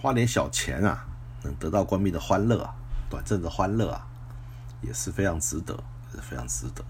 [0.00, 1.04] 花点小钱啊，
[1.42, 2.74] 能得到官兵的欢乐啊，
[3.10, 4.06] 短暂的欢乐啊，
[4.82, 5.74] 也是非常值得，
[6.12, 6.84] 也是非常值得。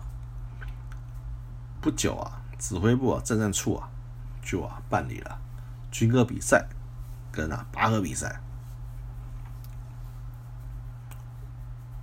[1.80, 3.88] 不久啊，指挥部啊，政战处啊，
[4.42, 5.38] 就啊办理了
[5.92, 6.66] 军歌比赛
[7.30, 8.40] 跟啊拔河比赛。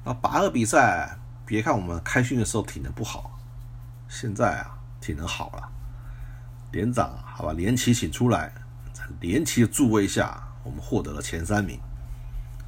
[0.03, 1.17] 那，拔河比赛。
[1.43, 3.37] 别看我们开训的时候体能不好，
[4.07, 5.69] 现在啊体能好了。
[6.71, 8.53] 连长，好吧，连旗请出来，
[8.93, 11.77] 在连旗的助威下，我们获得了前三名，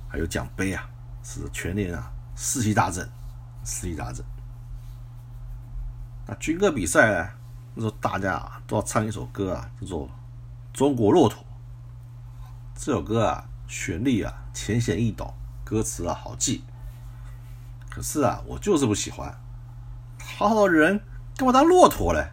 [0.10, 0.86] 还有奖杯啊，
[1.24, 3.10] 是全连啊士气大振，
[3.64, 4.26] 士气大振。
[6.28, 7.30] 那军歌比赛呢，
[7.76, 10.08] 那时候大家啊都要唱一首歌啊，叫做
[10.74, 11.42] 《中国骆驼》。
[12.76, 16.66] 这首歌啊，旋律啊浅显易懂，歌词啊好记。
[17.94, 19.40] 可是啊，我就是不喜欢，
[20.20, 21.00] 好好的人
[21.38, 22.28] 干嘛当骆驼嘞？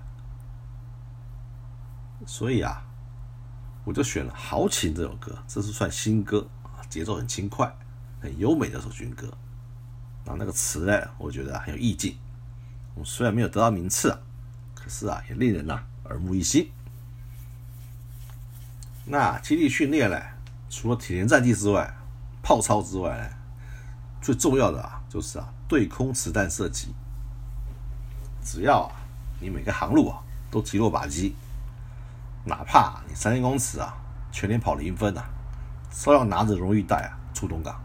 [2.25, 2.83] 所以啊，
[3.85, 6.49] 我就选了《豪情》这首歌，这是算新歌，
[6.88, 7.70] 节奏很轻快，
[8.23, 9.29] 很优美的首军歌。
[10.25, 12.16] 啊那个词呢，我觉得很有意境。
[12.94, 14.18] 我虽然没有得到名次啊，
[14.75, 16.70] 可是啊，也令人呐耳目一新。
[19.05, 20.18] 那基地训练呢，
[20.70, 21.94] 除了体能战绩之外，
[22.42, 23.29] 炮操之外呢？
[24.23, 26.94] 最重要的啊，就是啊，对空实弹射击。
[28.42, 28.94] 只要啊，
[29.40, 31.35] 你每个航路啊都击落靶机，
[32.44, 33.92] 哪怕你三千公尺啊，
[34.31, 35.29] 全连跑零分啊，
[35.90, 37.79] 照样拿着荣誉带啊出东港。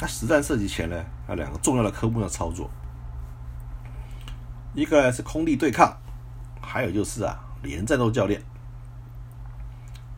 [0.00, 2.70] 那实战射击前呢，有两个重要的科目要操作，
[4.74, 5.96] 一个是空地对抗，
[6.62, 8.42] 还有就是啊，连战斗教练。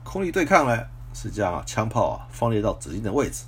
[0.05, 3.45] 空地对抗呢，是将枪炮啊放列到指定的位置。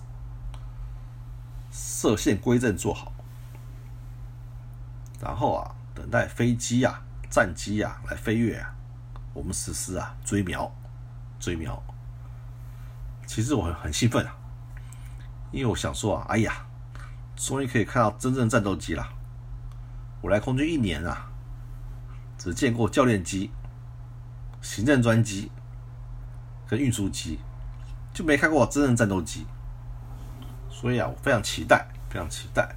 [1.72, 3.10] 射线归正做好，
[5.20, 8.74] 然后啊，等待飞机啊、战机啊来飞跃啊，
[9.32, 10.70] 我们实施啊追瞄、
[11.40, 11.82] 追瞄。
[13.26, 14.36] 其实我很很兴奋啊，
[15.50, 16.66] 因为我想说啊，哎呀，
[17.34, 19.08] 终于可以看到真正战斗机了。
[20.20, 21.30] 我来空军一年啊，
[22.36, 23.50] 只见过教练机、
[24.60, 25.50] 行政专机
[26.68, 27.38] 跟运输机，
[28.12, 29.46] 就没看过真正战斗机。
[30.82, 32.74] 所以啊，我非常期待，非常期待。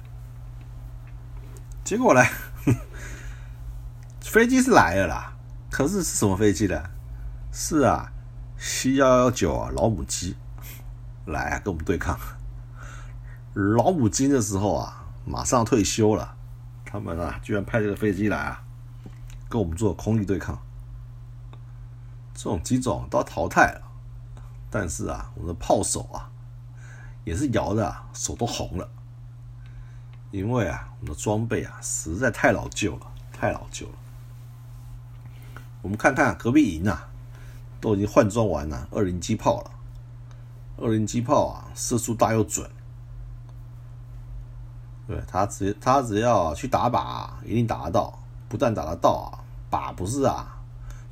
[1.82, 2.22] 结果呢，
[4.22, 5.36] 飞机是来了啦，
[5.72, 6.80] 可是是什么飞机呢？
[7.50, 8.12] 是啊
[8.56, 10.36] ，C 幺幺九啊，老母鸡
[11.26, 12.16] 来啊，跟我们对抗。
[13.54, 16.36] 老母鸡的时候啊，马上退休了，
[16.84, 18.62] 他们啊，居然派这个飞机来啊，
[19.48, 20.56] 跟我们做空域对抗。
[22.34, 23.82] 这种机种都淘汰了，
[24.70, 26.30] 但是啊，我们的炮手啊。
[27.26, 28.88] 也是摇的啊，手都红了，
[30.30, 33.94] 因为啊，我们的装备啊实在太老旧了，太老旧了。
[35.82, 37.08] 我们看看隔壁营啊，
[37.80, 39.72] 都已经换装完了二零机炮了，
[40.78, 42.70] 二零机炮啊，射速大又准，
[45.08, 48.16] 对他只他只要去打靶，一定打得到，
[48.48, 50.60] 不但打得到啊，靶不是啊，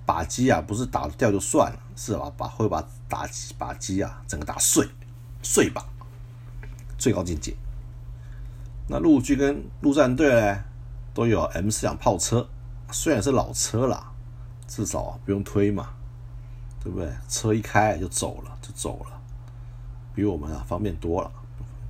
[0.06, 2.32] 靶机啊不是打掉就算了，是吧？
[2.36, 3.26] 把会把打
[3.58, 4.88] 靶机啊整个打碎，
[5.42, 5.82] 碎靶。
[6.98, 7.54] 最高境界。
[8.88, 10.64] 那陆军跟陆战队呢，
[11.14, 12.46] 都有 M 四两炮车，
[12.90, 14.12] 虽然是老车啦，
[14.66, 15.88] 至少不用推嘛，
[16.82, 17.10] 对不对？
[17.28, 19.20] 车一开就走了，就走了，
[20.14, 21.32] 比我们啊方便多了，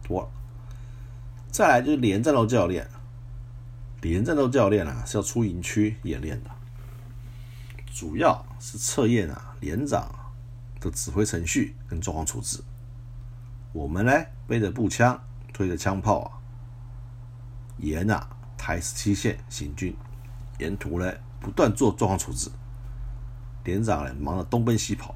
[0.03, 0.29] 多了。
[1.51, 2.89] 再来就是连战斗教练，
[4.01, 6.51] 连战斗教练啊是要出营区演练的，
[7.93, 10.15] 主要是测验啊连长
[10.81, 12.63] 的指挥程序跟状况处置。
[13.73, 14.13] 我们呢，
[14.47, 15.21] 背着步枪，
[15.53, 16.31] 推着枪炮啊，
[17.79, 19.97] 沿啊台十七线行军，
[20.59, 22.51] 沿途呢不断做状况处置。
[23.65, 25.15] 连长呢忙得东奔西跑，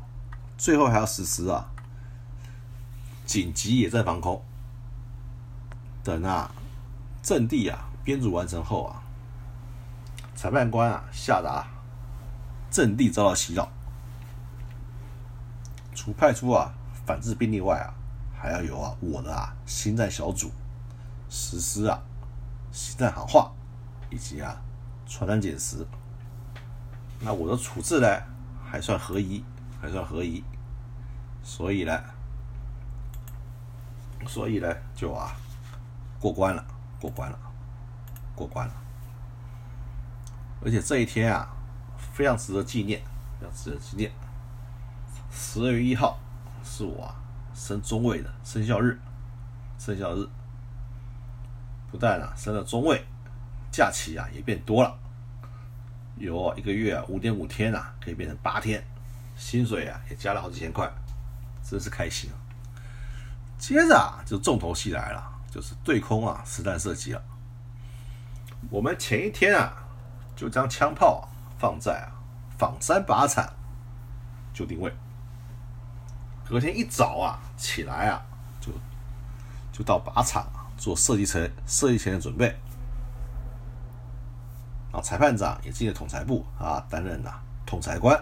[0.57, 1.71] 最后还要实施啊
[3.27, 4.43] 紧急野战防空。
[6.03, 6.51] 等啊
[7.23, 9.03] 阵地啊编组完成后啊，
[10.35, 11.67] 裁判官啊下达
[12.71, 13.69] 阵地遭到袭扰，
[15.95, 16.73] 除派出啊。
[17.07, 17.89] 反制兵力外啊，
[18.41, 20.51] 还要有啊我的啊新战小组
[21.29, 22.01] 实施啊
[22.71, 23.51] 新战喊话，
[24.11, 24.57] 以及啊
[25.07, 25.85] 传单捡拾。
[27.21, 28.07] 那我的处置呢，
[28.65, 29.45] 还算合宜，
[29.81, 30.45] 还算合宜，
[31.43, 32.01] 所以呢，
[34.27, 35.35] 所以呢就啊
[36.21, 36.65] 过关了，
[37.01, 37.39] 过关了，
[38.37, 38.75] 过关了。
[40.65, 41.49] 而且这一天啊，
[42.13, 43.01] 非常值得纪念，
[43.41, 44.13] 非常值得纪念。
[45.31, 46.19] 十二月一号
[46.63, 47.13] 是我
[47.59, 48.97] 升中尉的生肖日，
[49.79, 50.27] 生肖日
[51.91, 53.05] 不但啊升了中尉，
[53.73, 54.97] 假期啊也变多了，
[56.17, 58.83] 有一个月啊五点五天啊可以变成八天，
[59.37, 60.89] 薪水啊也加了好几千块，
[61.63, 62.37] 真是开心啊！
[63.59, 67.23] 接着啊就重头戏来了，就是对空啊实弹射击了。
[68.71, 69.73] 我们前一天啊
[70.37, 72.15] 就将枪炮放在啊
[72.57, 73.53] 仿山靶场
[74.55, 74.93] 就定位。
[76.49, 78.23] 隔天一早啊，起来啊，
[78.61, 78.73] 就
[79.73, 80.47] 就到靶场
[80.79, 82.57] 做射击前射击前的准备。
[84.93, 88.19] 啊，裁判长也进了统裁部啊，担任了统裁官。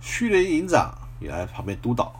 [0.00, 2.12] 训练营长也来旁边督导。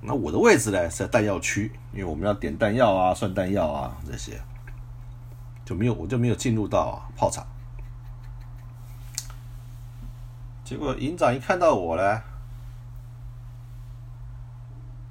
[0.00, 4.40] 那我的位置呢是在弹药区，因为我们要点弹药啊、算弹药啊这些，
[5.64, 7.44] 就没有我就没有进入到炮场。
[10.64, 12.22] 结果营长一看到我呢。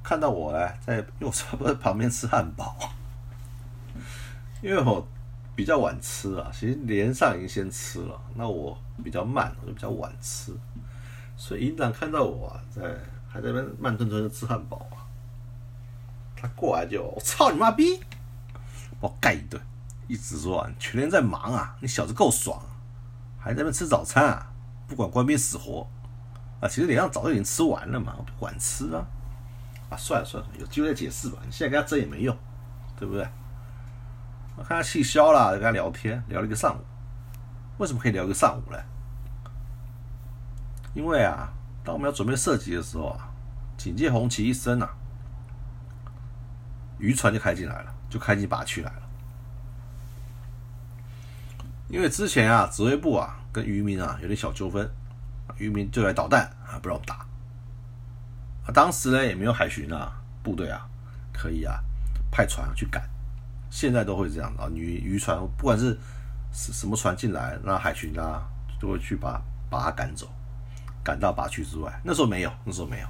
[0.07, 2.77] 看到我呢，在因为我差不多旁边吃汉堡，
[4.63, 5.05] 因为我
[5.53, 10.55] 比较晚吃啊，其实连上已经先吃了，那我比较慢，我就比较晚吃，
[11.35, 12.81] 所以营长看到我啊，在
[13.27, 15.03] 还在那边慢吞吞的吃汉堡啊，
[16.37, 17.99] 他过来就我操你妈逼，
[19.01, 19.61] 把我盖一顿，
[20.07, 22.57] 一直说啊，全连在忙啊，你小子够爽，
[23.37, 24.53] 还在那边吃早餐啊，
[24.87, 25.85] 不管官兵死活。
[26.61, 29.05] 啊，其实脸上早就已经吃完了嘛，不管吃啊。
[29.89, 31.37] 啊，算了算了，有机会再解释吧。
[31.45, 32.37] 你现在跟他争也没用，
[32.97, 33.27] 对不对？
[34.57, 36.81] 我看他气消了，跟他聊天，聊了一个上午。
[37.77, 38.77] 为什么可以聊一个上午呢？
[40.95, 43.29] 因为啊，当我们要准备射击的时候啊，
[43.77, 44.89] 警戒红旗一升啊，
[46.97, 49.01] 渔船就开进来了，就开进靶区来了。
[51.87, 54.89] 因为之前啊，指挥部啊跟渔民啊有点小纠纷，
[55.57, 57.26] 渔民就来捣蛋啊，不让我们打。
[58.73, 60.11] 当时呢也没有海巡啊，
[60.43, 60.87] 部队啊，
[61.33, 61.79] 可以啊
[62.29, 63.01] 派船去赶。
[63.69, 65.97] 现在都会这样啊，渔渔船不管是
[66.51, 68.41] 什么船进来，那海巡啊
[68.79, 70.27] 都会去把把它赶走，
[71.03, 72.01] 赶到靶区之外。
[72.03, 73.07] 那时候没有，那时候没有。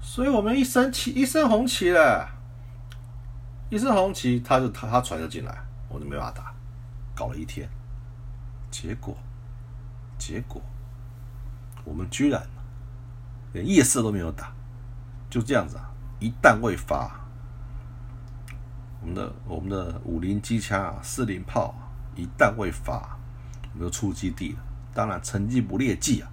[0.00, 2.28] 所以我们一升旗，一升红旗了，
[3.70, 6.54] 一升红旗，他就他他船就进来，我就没办法打，
[7.14, 7.68] 搞了一天，
[8.70, 9.16] 结果
[10.18, 10.62] 结果
[11.84, 12.46] 我们居然。
[13.52, 14.52] 连夜色都没有打，
[15.30, 15.90] 就这样子啊！
[16.18, 17.20] 一弹未发，
[19.00, 23.18] 我们的我们的五零机枪啊，四零炮啊一弹未发，
[23.74, 24.58] 我们就出基地了。
[24.94, 26.28] 当然成绩不劣迹啊，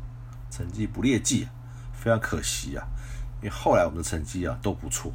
[0.49, 1.51] 成绩不劣迹啊，
[1.93, 2.87] 非常可惜啊！
[3.41, 5.11] 因为后来我们的成绩啊都不错，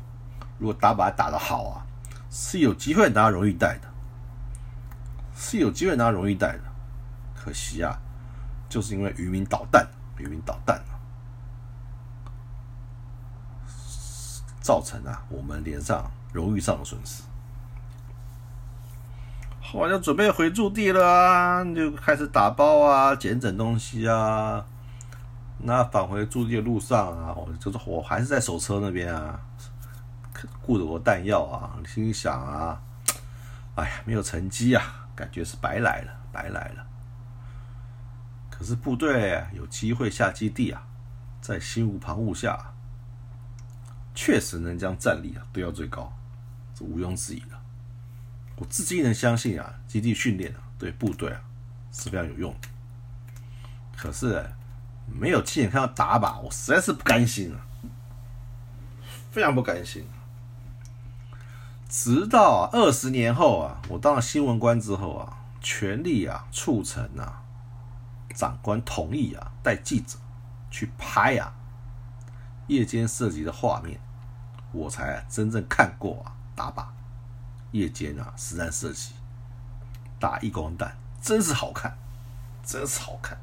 [0.59, 1.87] 如果打靶打得好啊，
[2.31, 3.89] 是有机会拿荣誉带的，
[5.35, 6.63] 是有机会拿荣誉带的。
[7.35, 7.99] 可惜啊，
[8.69, 10.98] 就是因为渔民捣蛋，渔民捣蛋啊。
[14.69, 17.23] 造成啊，我们连上荣誉上的损失。
[19.63, 24.63] 后来就准备回驻地了啊，就开始打包啊，捡整东西啊。
[25.57, 29.41] 那返回驻地的路上啊，我就是我还是在手车那边啊，
[30.61, 32.79] 顾着我弹药啊，心想啊，
[33.75, 34.83] 哎呀，没有成绩啊，
[35.17, 36.87] 感觉是白来了，白来了。
[38.51, 40.83] 可是部队有机会下基地啊，
[41.41, 42.75] 在心无旁骛下。
[44.21, 46.13] 确实能将战力啊堆到最高，
[46.75, 47.57] 这毋庸置疑的。
[48.57, 51.41] 我至今能相信啊，基地训练啊对部队啊
[51.93, 52.69] 是非常有用的。
[53.97, 54.45] 可是
[55.07, 57.63] 没有亲眼看到打靶，我实在是不甘心啊，
[59.31, 60.05] 非常不甘心。
[61.89, 67.45] 直到二十年后啊，我当了新闻官之后啊，全力啊促成啊
[68.35, 70.19] 长官同意啊带记者
[70.73, 71.55] 去拍啊
[72.67, 74.01] 夜间射击的画面。
[74.73, 76.85] 我才真正看过啊，打靶，
[77.73, 79.13] 夜间啊实战射击，
[80.21, 81.97] 打一光弹，真是好看，
[82.65, 83.39] 真是好看。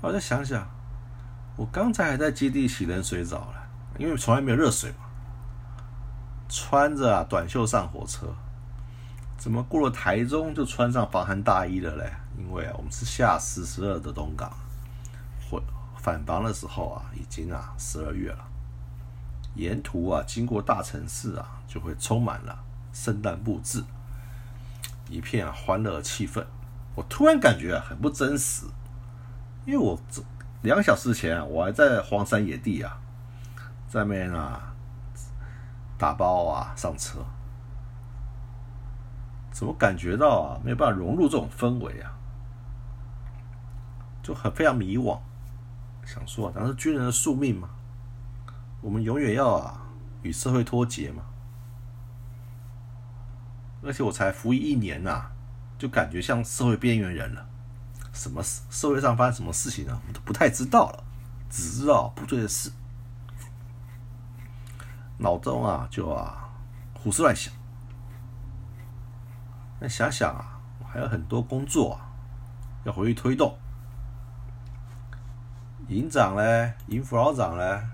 [0.00, 0.68] 我再想想，
[1.56, 5.06] 我刚才还在基地洗冷水澡了，因为从来没有热水嘛。
[6.48, 8.34] 穿着啊短袖上火车，
[9.36, 12.12] 怎么过了台中就穿上防寒大衣了嘞？
[12.38, 14.50] 因为啊，我们是下四十二的东港，
[15.50, 15.60] 回
[15.96, 18.47] 返防的时候啊，已经啊十二月了。
[19.58, 23.82] 沿途啊，经过大城市啊，就会充满了圣诞布置，
[25.10, 26.44] 一片欢乐气氛。
[26.94, 28.66] 我突然感觉啊，很不真实，
[29.66, 29.98] 因为我
[30.62, 32.98] 两小时前啊，我还在荒山野地啊，
[33.88, 34.72] 在那边啊
[35.98, 37.18] 打包啊上车，
[39.50, 42.14] 怎么感觉到啊没有办法融入这种氛围啊，
[44.22, 45.18] 就很非常迷惘，
[46.04, 47.68] 想说，难道是军人的宿命吗？
[48.80, 49.80] 我们永远要啊
[50.22, 51.22] 与社会脱节嘛？
[53.82, 55.30] 而且我才服役一年呐。
[55.78, 57.46] 就感觉像社会边缘人了，
[58.12, 59.96] 什么社会上发生什么事情呢？
[60.00, 61.04] 我们都不太知道了，
[61.48, 62.72] 只知道部队的事，
[65.18, 66.50] 脑中啊就啊
[66.94, 67.54] 胡思乱想。
[69.78, 72.10] 那想想啊，我还有很多工作啊
[72.82, 73.56] 要回去推动，
[75.86, 77.86] 营长嘞、营副老长嘞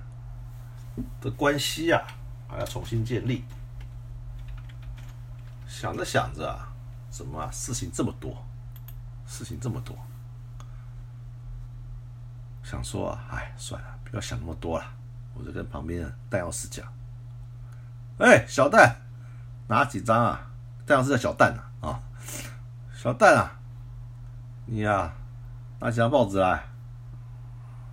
[1.21, 2.03] 的关系啊
[2.49, 3.45] 还要重新建立。
[5.67, 6.71] 想着想着啊。
[7.11, 7.49] 怎么啊？
[7.53, 8.45] 事情这么多，
[9.25, 9.97] 事情这么多，
[12.61, 14.85] 想说啊，哎，算了，不要想那么多了。
[15.33, 16.85] 我就跟旁边的弹药师讲
[18.19, 18.97] ：“哎，小蛋，
[19.69, 20.51] 拿几张啊？
[20.85, 22.03] 弹药师叫小蛋啊，啊，
[22.93, 23.61] 小蛋啊，
[24.67, 25.15] 你呀，
[25.79, 26.65] 拿几张报纸来。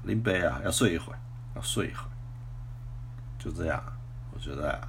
[0.01, 1.19] 林北啊，要睡一会儿，
[1.55, 2.10] 要睡一会儿。
[3.43, 3.81] 就这样，
[4.31, 4.79] 我就在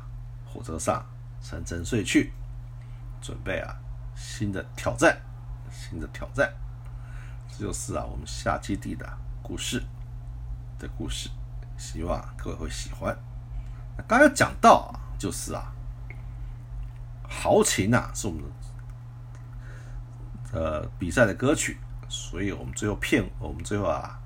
[0.44, 1.02] 火车上
[1.40, 2.32] 沉沉睡去，
[3.22, 3.74] 准备啊。”
[4.14, 5.18] 新的挑战，
[5.70, 6.52] 新的挑战，
[7.48, 9.10] 这就是啊我们下基地的
[9.42, 9.82] 故事
[10.78, 11.30] 的故事，
[11.78, 13.16] 希望各位会喜欢。
[14.06, 15.72] 刚刚讲到啊，就是啊，
[17.26, 18.44] 豪情啊是我们
[20.52, 24.20] 呃比赛的歌曲，所以我们最后片，我们最后啊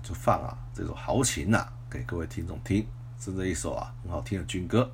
[0.00, 2.86] 就放啊这首豪情啊给各位听众听，
[3.18, 4.90] 是这一首啊很好听的军歌。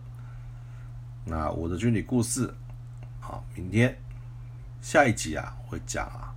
[1.24, 2.54] 那我的军旅故事。
[3.20, 3.98] 好，明天
[4.82, 6.34] 下一集啊，会讲啊，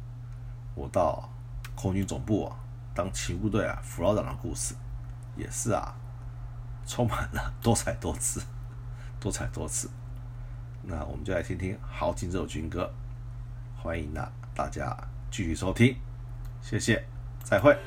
[0.74, 1.30] 我到
[1.76, 2.56] 空军总部啊
[2.96, 4.74] 当勤务队啊副老长的故事，
[5.36, 5.94] 也是啊，
[6.88, 8.42] 充满了多彩多姿，
[9.20, 9.90] 多彩多姿。
[10.82, 12.90] 那我们就来听听《豪情》这首军歌，
[13.76, 14.96] 欢迎呢大家
[15.30, 15.96] 继续收听，
[16.62, 17.06] 谢谢，
[17.44, 17.78] 再会。